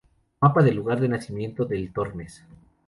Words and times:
Mapa 0.41 0.63
del 0.63 0.77
lugar 0.77 0.99
de 0.99 1.07
nacimiento 1.09 1.63
del 1.63 1.93
Tormes. 1.93 2.43